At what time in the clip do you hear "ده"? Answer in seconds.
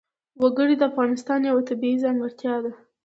2.63-2.71